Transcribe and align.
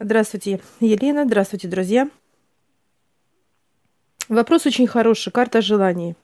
Здравствуйте, 0.00 0.60
Елена. 0.78 1.24
Здравствуйте, 1.24 1.66
друзья. 1.66 2.08
Вопрос 4.28 4.64
очень 4.64 4.86
хороший. 4.86 5.32
Карта 5.32 5.60
желаний. 5.60 6.14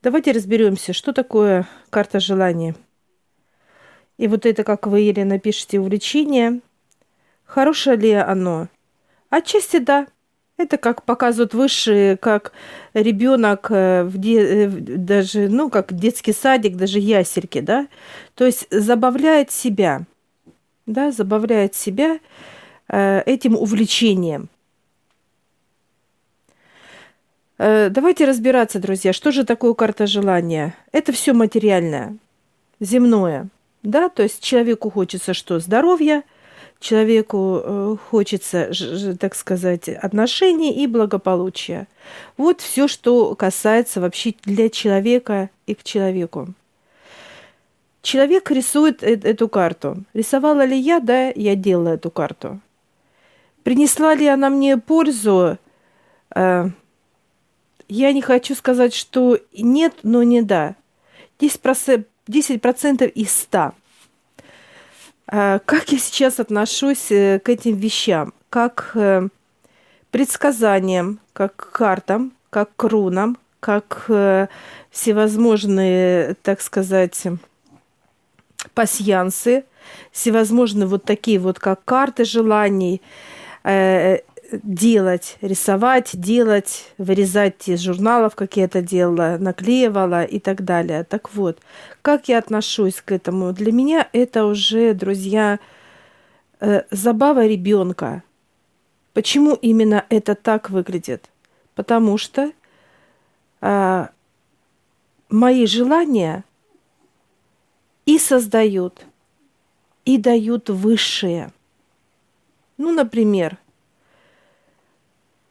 Давайте 0.00 0.30
разберемся, 0.30 0.92
что 0.92 1.12
такое 1.12 1.66
карта 1.90 2.20
желаний. 2.20 2.74
И 4.16 4.28
вот 4.28 4.46
это, 4.46 4.62
как 4.62 4.86
вы, 4.86 5.00
Елена, 5.00 5.40
пишете, 5.40 5.80
увлечение. 5.80 6.60
Хорошее 7.44 7.96
ли 7.96 8.12
оно? 8.12 8.68
Отчасти 9.28 9.78
да. 9.78 10.06
Это 10.56 10.76
как 10.76 11.02
показывают 11.02 11.54
высшие, 11.54 12.16
как 12.16 12.52
ребенок 12.94 13.72
э, 13.72 14.04
в 14.04 14.18
де, 14.18 14.66
э, 14.66 14.68
даже, 14.68 15.48
ну, 15.48 15.68
как 15.68 15.92
детский 15.92 16.32
садик, 16.32 16.76
даже 16.76 17.00
ясельки, 17.00 17.60
да. 17.60 17.88
То 18.36 18.46
есть 18.46 18.68
забавляет 18.70 19.50
себя, 19.50 20.02
да, 20.86 21.10
забавляет 21.10 21.74
себя 21.74 22.20
этим 22.92 23.56
увлечением. 23.56 24.48
Э, 27.64 27.90
давайте 27.90 28.24
разбираться, 28.24 28.80
друзья, 28.80 29.12
что 29.12 29.30
же 29.30 29.44
такое 29.44 29.74
карта 29.74 30.08
желания? 30.08 30.74
Это 30.90 31.12
все 31.12 31.32
материальное, 31.32 32.16
земное. 32.80 33.46
Да, 33.84 34.08
то 34.08 34.24
есть 34.24 34.42
человеку 34.42 34.90
хочется 34.90 35.32
что? 35.32 35.60
Здоровья, 35.60 36.24
человеку 36.80 37.60
э, 37.62 37.96
хочется, 38.10 38.72
так 39.16 39.36
сказать, 39.36 39.88
отношений 39.88 40.72
и 40.82 40.88
благополучия. 40.88 41.86
Вот 42.36 42.60
все, 42.60 42.88
что 42.88 43.36
касается 43.36 44.00
вообще 44.00 44.34
для 44.42 44.68
человека 44.68 45.48
и 45.66 45.76
к 45.76 45.84
человеку. 45.84 46.48
Человек 48.02 48.50
рисует 48.50 49.04
эту 49.04 49.48
карту. 49.48 49.98
Рисовала 50.14 50.64
ли 50.64 50.76
я? 50.76 50.98
Да, 50.98 51.28
я 51.28 51.54
делала 51.54 51.90
эту 51.90 52.10
карту. 52.10 52.60
Принесла 53.62 54.14
ли 54.14 54.26
она 54.26 54.50
мне 54.50 54.76
пользу? 54.76 55.58
Э, 56.34 56.68
я 57.88 58.12
не 58.12 58.22
хочу 58.22 58.54
сказать, 58.54 58.94
что 58.94 59.38
нет, 59.56 59.94
но 60.02 60.22
не 60.22 60.42
да. 60.42 60.74
10%, 61.38 62.04
10% 62.28 63.08
из 63.08 63.32
100. 63.32 63.72
Э, 65.28 65.58
как 65.64 65.92
я 65.92 65.98
сейчас 65.98 66.40
отношусь 66.40 67.10
э, 67.10 67.38
к 67.38 67.48
этим 67.48 67.76
вещам? 67.76 68.34
Как 68.50 68.96
предсказаниям, 70.10 71.20
как 71.32 71.56
картам, 71.56 72.32
как 72.50 72.68
к 72.76 72.84
рунам, 72.84 73.38
как 73.60 74.10
всевозможные, 74.90 76.34
так 76.42 76.60
сказать, 76.60 77.22
пасьянсы, 78.74 79.64
всевозможные 80.10 80.86
вот 80.86 81.04
такие 81.04 81.38
вот, 81.38 81.58
как 81.58 81.82
карты 81.84 82.26
желаний– 82.26 83.00
делать, 84.62 85.38
рисовать, 85.40 86.10
делать, 86.14 86.92
вырезать 86.98 87.68
из 87.68 87.80
журналов, 87.80 88.34
как 88.34 88.56
я 88.56 88.64
это 88.64 88.82
делала, 88.82 89.36
наклеивала 89.38 90.24
и 90.24 90.38
так 90.38 90.64
далее. 90.64 91.04
Так 91.04 91.34
вот, 91.34 91.58
как 92.02 92.28
я 92.28 92.38
отношусь 92.38 93.00
к 93.00 93.12
этому? 93.12 93.52
Для 93.52 93.72
меня 93.72 94.08
это 94.12 94.44
уже, 94.44 94.94
друзья, 94.94 95.58
э, 96.60 96.82
забава 96.90 97.46
ребенка. 97.46 98.22
Почему 99.14 99.54
именно 99.54 100.04
это 100.08 100.34
так 100.34 100.70
выглядит? 100.70 101.30
Потому 101.74 102.18
что 102.18 102.52
э, 103.60 104.06
мои 105.28 105.66
желания 105.66 106.44
и 108.04 108.18
создают, 108.18 109.06
и 110.04 110.18
дают 110.18 110.68
высшие– 110.68 111.52
ну, 112.82 112.92
например, 112.92 113.58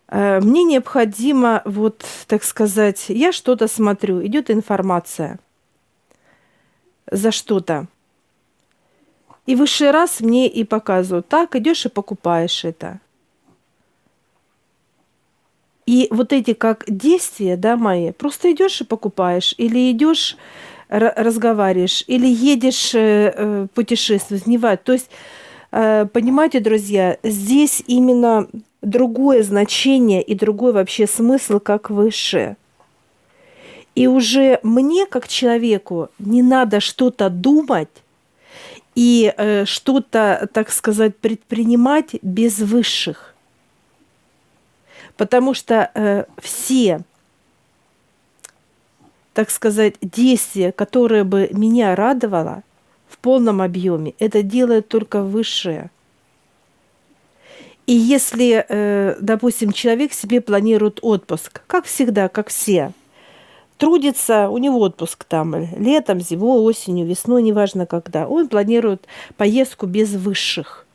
э, 0.10 0.42
мне 0.42 0.64
необходимо, 0.64 1.62
вот, 1.66 2.06
так 2.28 2.44
сказать, 2.44 3.06
я 3.08 3.32
что-то 3.32 3.68
смотрю, 3.68 4.26
идет 4.26 4.52
информация 4.52 5.40
за 7.10 7.32
что-то. 7.32 7.88
И 9.46 9.56
высший 9.56 9.92
раз 9.92 10.20
мне 10.20 10.48
и 10.48 10.64
показывают, 10.66 11.28
так, 11.30 11.56
идешь 11.56 11.86
и 11.86 11.90
покупаешь 11.90 12.66
это. 12.66 13.00
И 15.86 16.08
вот 16.12 16.34
эти 16.34 16.54
как 16.54 16.84
действия, 16.88 17.56
да, 17.56 17.76
мои, 17.78 18.12
просто 18.12 18.52
идешь 18.52 18.82
и 18.82 18.86
покупаешь, 18.86 19.56
или 19.58 19.92
идешь, 19.92 20.38
разговариваешь, 20.90 22.04
или 22.08 22.28
едешь 22.28 22.94
э, 22.94 23.34
э 23.36 23.68
путешествовать, 23.74 24.48
не 24.48 24.58
важно. 24.58 24.78
То 24.78 24.94
есть 24.94 25.10
понимаете, 25.72 26.60
друзья, 26.60 27.18
здесь 27.24 27.82
именно 27.88 28.48
другое 28.82 29.44
значение 29.44 30.22
и 30.22 30.36
другой 30.36 30.74
вообще 30.74 31.08
смысл, 31.08 31.60
как 31.60 31.90
выше. 31.90 32.58
И 33.96 34.08
уже 34.08 34.60
мне, 34.64 35.06
как 35.06 35.28
человеку, 35.28 36.10
не 36.20 36.42
надо 36.42 36.80
что-то 36.80 37.30
думать 37.30 37.90
и 38.96 39.34
э, 39.36 39.66
что-то, 39.66 40.50
так 40.54 40.72
сказать, 40.72 41.16
предпринимать 41.18 42.16
без 42.22 42.60
высших. 42.60 43.36
Потому 45.18 45.54
что 45.54 45.92
э, 45.94 46.26
все, 46.42 47.02
так 49.34 49.50
сказать, 49.50 49.96
действия, 50.02 50.72
которые 50.72 51.24
бы 51.24 51.50
меня 51.54 51.96
радовало– 51.96 52.64
в 53.12 53.18
полном 53.18 53.62
объеме. 53.62 54.14
Это 54.20 54.42
делает 54.42 54.88
только 54.88 55.22
высшее. 55.22 55.92
И 57.88 57.94
если, 57.94 58.66
э, 58.68 59.18
допустим, 59.20 59.74
человек 59.74 60.14
себе 60.14 60.40
планирует 60.40 61.00
отпуск, 61.02 61.62
как 61.68 61.86
всегда, 61.86 62.30
как 62.30 62.48
все, 62.48 62.94
трудится, 63.78 64.50
у 64.50 64.60
него 64.60 64.80
отпуск 64.80 65.24
там 65.26 65.56
летом, 65.78 66.22
зимой, 66.22 66.62
осенью, 66.62 67.06
весной, 67.06 67.42
неважно 67.42 67.86
когда, 67.86 68.28
он 68.28 68.48
планирует 68.48 69.08
поездку 69.36 69.88
без 69.88 70.14
высших. 70.14 70.86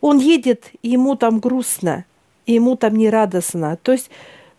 Он 0.00 0.18
едет, 0.18 0.70
и 0.82 0.90
ему 0.90 1.16
там 1.16 1.40
грустно, 1.40 2.04
и 2.46 2.54
ему 2.54 2.76
там 2.76 2.96
не 2.96 3.10
радостно. 3.10 3.76
То 3.82 3.92
есть, 3.92 4.08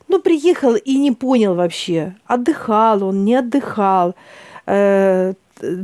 ну, 0.07 0.21
приехал 0.21 0.75
и 0.75 0.97
не 0.97 1.11
понял 1.11 1.55
вообще, 1.55 2.15
отдыхал 2.25 3.03
он, 3.03 3.23
не 3.23 3.35
отдыхал, 3.35 4.13
э, 4.65 5.33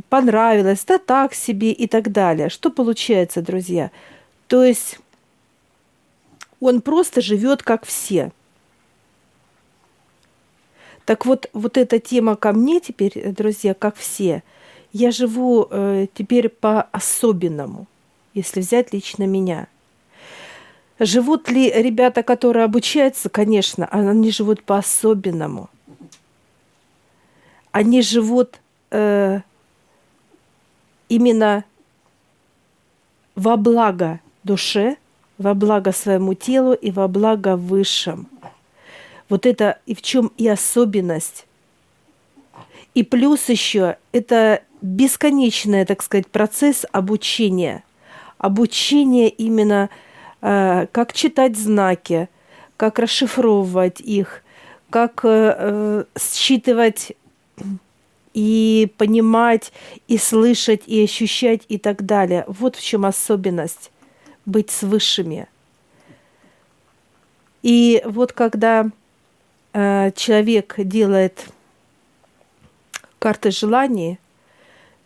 понравилось, 0.09 0.83
да 0.85 0.97
так 0.97 1.33
себе 1.33 1.71
и 1.71 1.87
так 1.87 2.11
далее. 2.11 2.49
Что 2.49 2.69
получается, 2.69 3.41
друзья? 3.41 3.91
То 4.47 4.63
есть 4.63 4.99
он 6.59 6.81
просто 6.81 7.21
живет 7.21 7.63
как 7.63 7.85
все. 7.85 8.31
Так 11.05 11.25
вот, 11.25 11.49
вот 11.53 11.77
эта 11.77 11.99
тема 11.99 12.35
ко 12.35 12.53
мне 12.53 12.79
теперь, 12.79 13.31
друзья, 13.33 13.73
как 13.73 13.95
все. 13.95 14.43
Я 14.93 15.11
живу 15.11 15.67
э, 15.69 16.07
теперь 16.13 16.49
по-особенному, 16.49 17.87
если 18.33 18.61
взять 18.61 18.93
лично 18.93 19.23
меня. 19.25 19.67
Живут 20.99 21.49
ли 21.49 21.69
ребята, 21.69 22.23
которые 22.23 22.63
обучаются? 22.63 23.29
Конечно, 23.29 23.87
они 23.87 24.31
живут 24.31 24.63
по-особенному. 24.63 25.69
Они 27.71 28.01
живут 28.01 28.59
э, 28.91 29.41
именно 31.13 31.63
во 33.35 33.55
благо 33.55 34.19
душе, 34.43 34.97
во 35.37 35.53
благо 35.53 35.91
своему 35.91 36.33
телу 36.33 36.73
и 36.73 36.89
во 36.89 37.07
благо 37.07 37.55
высшем. 37.55 38.27
Вот 39.29 39.45
это 39.45 39.77
и 39.85 39.93
в 39.93 40.01
чем 40.01 40.31
и 40.37 40.47
особенность. 40.47 41.45
И 42.95 43.03
плюс 43.03 43.49
еще 43.49 43.97
это 44.11 44.61
бесконечный, 44.81 45.85
так 45.85 46.01
сказать, 46.01 46.27
процесс 46.27 46.85
обучения. 46.91 47.83
Обучение 48.39 49.29
именно 49.29 49.89
э, 50.41 50.87
как 50.91 51.13
читать 51.13 51.57
знаки, 51.57 52.27
как 52.77 52.97
расшифровывать 52.97 54.01
их, 54.01 54.43
как 54.89 55.21
э, 55.23 55.55
э 55.57 56.03
считывать 56.19 57.13
и 58.33 58.91
понимать, 58.97 59.71
и 60.07 60.17
слышать, 60.17 60.83
и 60.87 61.03
ощущать, 61.03 61.61
и 61.67 61.77
так 61.77 62.05
далее. 62.05 62.45
Вот 62.47 62.75
в 62.75 62.83
чем 62.83 63.05
особенность 63.05 63.91
быть 64.45 64.71
с 64.71 64.83
высшими. 64.83 65.47
И 67.61 68.01
вот 68.05 68.33
когда 68.33 68.89
э, 69.73 70.11
человек 70.15 70.75
делает 70.77 71.47
карты 73.19 73.51
желаний, 73.51 74.19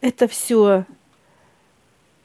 это 0.02 0.28
все 0.28 0.86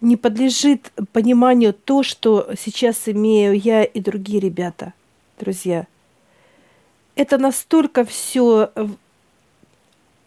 не 0.01 0.17
подлежит 0.17 0.91
пониманию 1.13 1.73
то, 1.73 2.03
что 2.03 2.51
сейчас 2.59 3.09
имею 3.09 3.59
я 3.59 3.85
и 3.85 4.01
другие 4.01 4.41
ребята, 4.41 4.95
друзья. 5.39 5.87
Это 7.15 7.37
настолько 7.39 8.05
все 8.05 8.73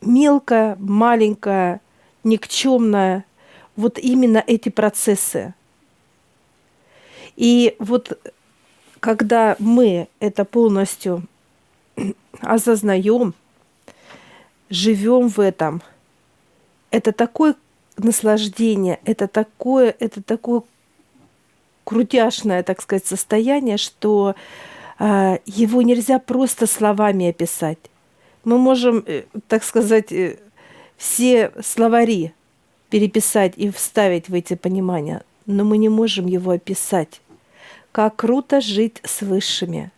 мелкое, 0.06 0.76
маленькое, 0.80 1.82
никчемное, 2.24 3.26
вот 3.76 3.98
именно 3.98 4.44
эти 4.46 4.70
процессы. 4.70 5.54
И 7.36 7.76
вот 7.80 8.18
когда 9.00 9.56
мы 9.60 10.08
это 10.20 10.46
полностью 10.46 11.24
осознаем, 12.42 13.34
живем 14.70 15.28
в 15.28 15.40
этом, 15.40 15.82
это 16.92 17.12
такое 17.12 17.56
наслаждение, 17.98 19.00
это 19.06 19.28
такое, 19.28 19.96
это 20.00 20.22
такое 20.24 20.64
крутяшное, 21.84 22.64
так 22.64 22.82
сказать, 22.82 23.06
состояние, 23.06 23.78
что 23.78 24.36
э, 25.00 25.38
его 25.46 25.82
нельзя 25.82 26.20
просто 26.20 26.68
словами 26.68 27.30
описать. 27.30 27.80
Мы 28.46 28.58
можем, 28.58 29.04
э, 29.06 29.24
так 29.48 29.64
сказать, 29.64 30.12
э, 30.12 30.38
все 30.98 31.52
словари 31.62 32.34
переписать 32.90 33.54
и 33.58 33.70
вставить 33.70 34.30
в 34.30 34.34
эти 34.34 34.54
понимания, 34.56 35.24
но 35.46 35.66
мы 35.66 35.78
не 35.78 35.90
можем 35.90 36.28
его 36.28 36.52
описать. 36.52 37.22
Как 37.92 38.16
круто 38.16 38.62
жить 38.62 39.02
с 39.04 39.22
высшими. 39.22 39.92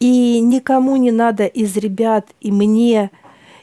И 0.00 0.40
никому 0.40 0.96
не 0.96 1.12
надо 1.12 1.46
из 1.46 1.76
ребят 1.76 2.26
и 2.40 2.50
мне, 2.50 3.10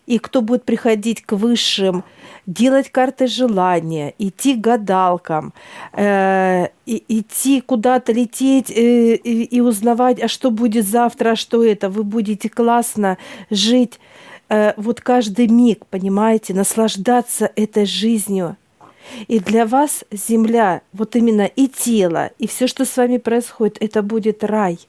и 0.10 0.18
кто 0.18 0.42
будет 0.42 0.64
приходить 0.64 1.22
к 1.22 1.34
высшим– 1.34 2.04
делать 2.50 2.90
карты 2.92 3.28
желания, 3.28 4.14
идти 4.18 4.56
к 4.56 4.62
гадалкам, 4.62 5.54
э, 5.94 6.68
и, 6.88 7.04
идти 7.08 7.62
куда-то 7.62 8.12
лететь 8.12 8.72
э, 8.72 9.16
и, 9.16 9.44
и 9.44 9.62
узнавать, 9.62 10.22
а 10.22 10.28
что 10.28 10.50
будет 10.50 10.88
завтра, 10.88 11.32
а 11.32 11.36
что 11.36 11.64
это. 11.64 11.90
Вы 11.90 12.04
будете 12.04 12.50
классно 12.50 13.20
жить 13.52 14.00
э, 14.50 14.74
вот 14.78 15.00
каждый 15.00 15.48
миг, 15.48 15.86
понимаете, 15.86 16.56
наслаждаться 16.56 17.52
этой 17.56 17.86
жизнью. 17.86 18.58
И 19.28 19.40
для 19.40 19.66
вас 19.66 20.04
земля, 20.12 20.82
вот 20.92 21.16
именно 21.16 21.46
и 21.46 21.68
тело, 21.68 22.32
и 22.40 22.48
все, 22.48 22.66
что 22.66 22.84
с 22.86 22.98
вами 22.98 23.18
происходит, 23.18 23.78
это 23.80 24.02
будет 24.02 24.44
рай. 24.44 24.80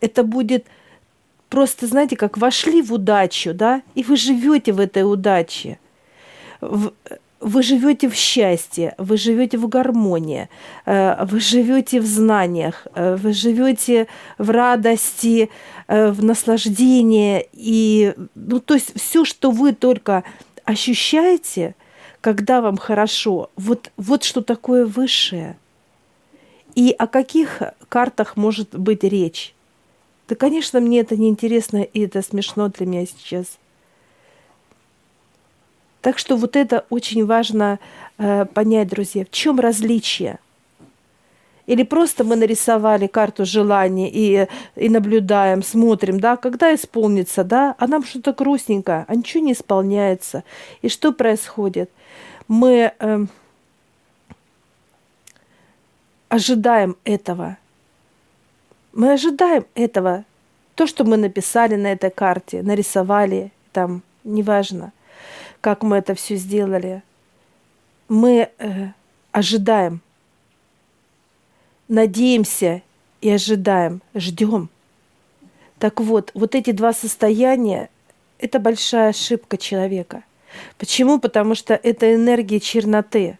Это 0.00 0.22
будет 0.24 0.66
просто, 1.54 1.86
знаете, 1.86 2.16
как 2.16 2.36
вошли 2.36 2.82
в 2.82 2.92
удачу, 2.92 3.54
да, 3.54 3.80
и 3.94 4.02
вы 4.02 4.16
живете 4.16 4.72
в 4.72 4.80
этой 4.80 5.04
удаче 5.04 5.78
вы 6.60 7.62
живете 7.62 8.08
в 8.08 8.14
счастье, 8.14 8.94
вы 8.98 9.16
живете 9.18 9.58
в 9.58 9.68
гармонии, 9.68 10.48
э, 10.86 11.24
вы 11.26 11.40
живете 11.40 12.00
в 12.00 12.06
знаниях, 12.06 12.86
э, 12.94 13.16
вы 13.16 13.34
живете 13.34 14.06
в 14.38 14.50
радости, 14.50 15.50
э, 15.86 16.10
в 16.10 16.24
наслаждении. 16.24 17.46
И, 17.52 18.14
ну, 18.34 18.60
то 18.60 18.74
есть 18.74 18.98
все, 18.98 19.24
что 19.24 19.50
вы 19.50 19.74
только 19.74 20.24
ощущаете, 20.64 21.74
когда 22.22 22.62
вам 22.62 22.78
хорошо, 22.78 23.50
вот, 23.56 23.92
вот 23.98 24.24
что 24.24 24.40
такое 24.40 24.86
высшее. 24.86 25.56
И 26.74 26.94
о 26.98 27.06
каких 27.06 27.62
картах 27.90 28.36
может 28.36 28.74
быть 28.74 29.04
речь? 29.04 29.54
Да, 30.28 30.34
конечно, 30.34 30.80
мне 30.80 31.00
это 31.00 31.16
неинтересно, 31.16 31.82
и 31.82 32.00
это 32.00 32.22
смешно 32.22 32.68
для 32.68 32.86
меня 32.86 33.06
сейчас– 33.06 33.58
так 36.04 36.18
что 36.18 36.36
вот 36.36 36.54
это 36.54 36.84
очень 36.90 37.24
важно 37.24 37.78
э, 38.18 38.44
понять, 38.44 38.88
друзья, 38.88 39.24
в 39.24 39.30
чем 39.30 39.58
различие. 39.58 40.38
Или 41.64 41.82
просто 41.82 42.24
мы 42.24 42.36
нарисовали 42.36 43.06
карту 43.06 43.46
желаний 43.46 44.10
и, 44.12 44.46
и 44.76 44.90
наблюдаем, 44.90 45.62
смотрим, 45.62 46.20
да, 46.20 46.36
когда 46.36 46.74
исполнится, 46.74 47.42
да, 47.42 47.74
а 47.78 47.86
нам 47.86 48.04
что-то 48.04 48.34
грустненько, 48.34 49.06
а 49.08 49.14
ничего 49.14 49.42
не 49.42 49.54
исполняется. 49.54 50.44
И 50.82 50.90
что 50.90 51.10
происходит? 51.10 51.90
Мы 52.48 52.92
э, 52.98 53.24
ожидаем 56.28 56.96
этого. 57.04 57.56
Мы 58.94 59.12
ожидаем 59.12 59.66
этого. 59.74 60.24
То, 60.74 60.86
что 60.86 61.04
мы 61.04 61.16
написали 61.16 61.76
на 61.76 61.92
этой 61.92 62.10
карте, 62.10 62.62
нарисовали, 62.62 63.52
там, 63.72 64.02
неважно– 64.24 64.92
как 65.64 65.82
мы 65.82 65.96
это 65.96 66.14
все 66.14 66.36
сделали. 66.36 67.02
Мы 68.06 68.50
э, 68.58 68.88
ожидаем, 69.32 70.02
надеемся 71.88 72.82
и 73.22 73.30
ожидаем, 73.30 74.02
ждем. 74.14 74.68
Так 75.78 76.02
вот, 76.02 76.32
вот 76.34 76.54
эти 76.54 76.72
два 76.72 76.92
состояния– 76.92 77.88
это 78.38 78.58
большая 78.58 79.08
ошибка 79.08 79.56
человека. 79.56 80.22
Почему? 80.76 81.18
Потому 81.18 81.54
что 81.54 81.72
это 81.72 82.14
энергия 82.14 82.60
черноты. 82.60 83.38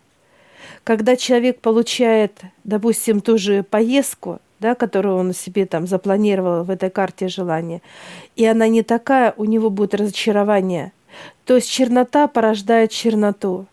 Когда 0.83 1.17
человек 1.17 1.61
получает, 1.61 2.41
допустим, 2.65 3.21
ту 3.21 3.37
же 3.37 3.63
поездку, 3.63 4.41
да, 4.65 4.75
которую 4.75 5.17
он 5.17 5.35
себе 5.35 5.67
там 5.67 5.87
запланировал 5.87 6.65
в 6.65 6.71
этой 6.71 6.91
карте 6.91 7.29
желания, 7.29 7.81
и 8.37 8.45
она 8.47 8.69
не 8.69 8.83
такая, 8.83 9.35
у 9.37 9.45
него 9.45 9.71
будет 9.71 9.95
разочарование– 9.95 10.93
то 11.45 11.57
есть 11.57 11.71
чернота 11.71 12.27
порождает 12.27 12.91
черноту. 12.91 13.67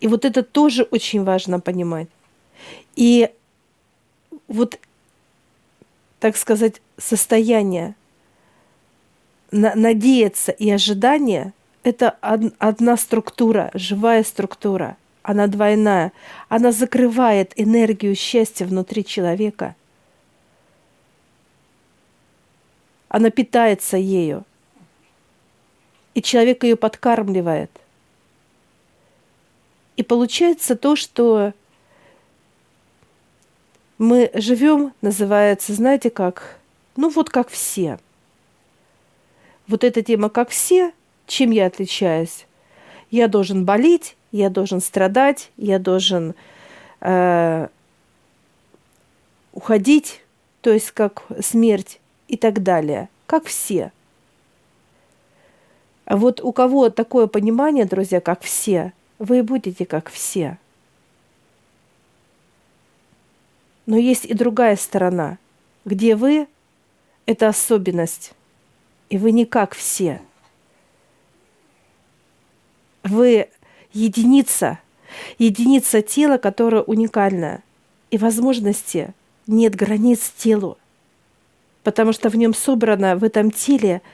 И 0.00 0.08
вот 0.08 0.24
это 0.24 0.42
тоже 0.42 0.82
очень 0.82 1.22
важно 1.22 1.60
понимать. 1.60 2.08
И 2.96 3.30
вот, 4.48 4.78
так 6.18 6.36
сказать, 6.36 6.82
состояние 6.98 7.94
надеяться 9.52 10.50
и 10.50 10.70
ожидание– 10.70 11.52
это 11.84 12.10
одна 12.58 12.96
структура, 12.96 13.70
живая 13.74 14.24
структура. 14.24 14.96
Она 15.22 15.46
двойная. 15.46 16.12
Она 16.48 16.72
закрывает 16.72 17.52
энергию 17.56 18.14
счастья 18.14 18.66
внутри 18.66 19.04
человека. 19.04 19.76
Она 23.08 23.30
питается 23.30 23.96
ею 23.96 24.44
и 26.14 26.22
человек 26.22 26.64
ее 26.64 26.76
подкармливает. 26.76 27.70
И 29.96 30.02
получается 30.02 30.76
то, 30.76 30.96
что 30.96 31.52
мы 33.98 34.30
живем, 34.34 34.92
называется, 35.00 35.74
знаете 35.74 36.10
как, 36.10 36.58
ну 36.96 37.08
вот 37.10 37.30
как 37.30 37.48
все. 37.48 37.98
Вот 39.66 39.84
эта 39.84 40.02
тема 40.02 40.28
как 40.28 40.50
все, 40.50 40.92
чем 41.26 41.50
я 41.50 41.66
отличаюсь? 41.66 42.46
Я 43.12 43.28
должен 43.28 43.64
болеть, 43.64 44.16
я 44.32 44.50
должен 44.50 44.80
страдать, 44.80 45.52
я 45.56 45.78
должен 45.78 46.34
э, 47.00 47.68
уходить, 49.52 50.24
то 50.62 50.72
есть 50.72 50.90
как 50.90 51.22
смерть 51.40 52.00
и 52.26 52.36
так 52.36 52.64
далее, 52.64 53.08
как 53.26 53.44
все– 53.44 53.92
а 56.04 56.16
вот 56.16 56.42
у 56.42 56.52
кого 56.52 56.90
такое 56.90 57.26
понимание, 57.26 57.84
друзья, 57.84 58.20
как 58.20 58.42
все, 58.42 58.92
вы 59.18 59.42
будете 59.42 59.86
как 59.86 60.10
все. 60.10 60.58
Но 63.86 63.96
есть 63.96 64.24
и 64.24 64.34
другая 64.34 64.76
сторона, 64.76 65.38
где 65.84 66.14
вы– 66.14 66.48
это 67.26 67.48
особенность, 67.48 68.32
и 69.08 69.16
вы 69.18 69.32
не 69.32 69.46
как 69.46 69.74
все. 69.74 70.20
Вы 73.04 73.48
единица, 73.92 74.78
единица 75.38 76.02
тела, 76.02 76.38
которая 76.38 76.82
уникальна, 76.82 77.62
и 78.10 78.18
возможности 78.18 79.14
нет 79.46 79.74
границ 79.74 80.32
телу, 80.36 80.78
потому 81.82 82.12
что 82.12 82.28
в 82.28 82.36
нем 82.36 82.54
собрано 82.54 83.16
в 83.16 83.24
этом 83.24 83.50
теле– 83.50 84.02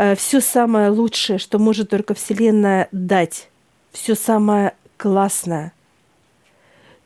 Э, 0.00 0.14
все 0.14 0.40
самое 0.40 0.90
лучшее, 0.90 1.40
что 1.40 1.58
может 1.58 1.90
только 1.90 2.14
Вселенная 2.14 2.88
дать, 2.92 3.48
все 3.90 4.14
самое 4.14 4.74
классное. 4.96 5.72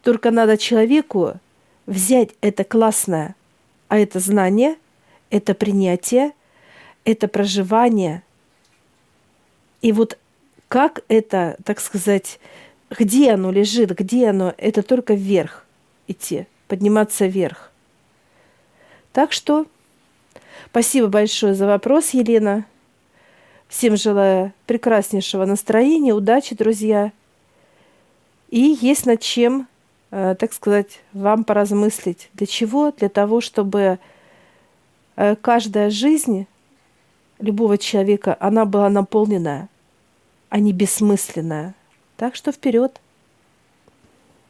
Только 0.02 0.30
надо 0.30 0.58
человеку 0.58 1.32
взять 1.86 2.30
это 2.42 2.64
классное, 2.64 3.34
а 3.88 3.98
это 3.98 4.20
знание, 4.20 4.76
это 5.30 5.54
принятие, 5.54 6.32
это 7.06 7.28
проживание. 7.28 8.22
И 9.80 9.92
вот 9.92 10.18
как 10.72 11.04
это, 11.08 11.58
так 11.66 11.80
сказать, 11.80 12.40
где 12.88 13.32
оно 13.32 13.52
лежит, 13.52 13.90
где 13.90 14.30
оно, 14.30 14.54
это 14.56 14.82
только 14.82 15.12
вверх 15.12 15.66
идти, 16.08 16.46
подниматься 16.66 17.26
вверх. 17.26 17.70
Так 19.12 19.32
что 19.32 19.66
спасибо 20.70 21.08
большое 21.08 21.52
за 21.52 21.66
вопрос, 21.66 22.14
Елена. 22.14 22.64
Всем 23.68 23.98
желаю 23.98 24.54
прекраснейшего 24.64 25.44
настроения, 25.44 26.14
удачи, 26.14 26.56
друзья. 26.56 27.12
И 28.48 28.78
есть 28.80 29.04
над 29.04 29.20
чем, 29.20 29.68
э, 30.10 30.34
так 30.38 30.54
сказать, 30.54 31.00
вам 31.12 31.44
поразмыслить. 31.44 32.30
Для 32.32 32.46
чего? 32.46 32.92
Для 32.92 33.10
того, 33.10 33.42
чтобы 33.42 33.98
э, 35.16 35.36
каждая 35.36 35.90
жизнь 35.90 36.46
любого 37.40 37.76
человека, 37.76 38.34
она 38.40 38.64
была 38.64 38.88
наполненная, 38.88 39.68
а 40.52 40.60
не 40.60 40.74
бессмысленная. 40.74 41.74
Так 42.18 42.36
что 42.36 42.52
вперед! 42.52 43.00